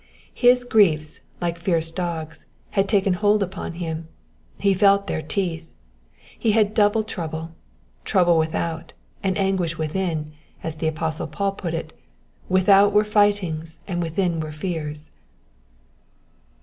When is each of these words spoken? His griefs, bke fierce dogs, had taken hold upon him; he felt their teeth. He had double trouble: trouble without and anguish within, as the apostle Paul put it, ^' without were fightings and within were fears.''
His 0.33 0.63
griefs, 0.63 1.19
bke 1.39 1.59
fierce 1.59 1.91
dogs, 1.91 2.47
had 2.71 2.89
taken 2.89 3.13
hold 3.13 3.43
upon 3.43 3.73
him; 3.73 4.07
he 4.59 4.73
felt 4.73 5.05
their 5.05 5.21
teeth. 5.21 5.67
He 6.39 6.53
had 6.53 6.73
double 6.73 7.03
trouble: 7.03 7.51
trouble 8.03 8.39
without 8.39 8.93
and 9.21 9.37
anguish 9.37 9.77
within, 9.77 10.33
as 10.63 10.77
the 10.77 10.87
apostle 10.87 11.27
Paul 11.27 11.51
put 11.51 11.75
it, 11.75 11.93
^' 12.49 12.49
without 12.49 12.93
were 12.93 13.05
fightings 13.05 13.79
and 13.87 14.01
within 14.01 14.39
were 14.39 14.51
fears.'' 14.51 15.11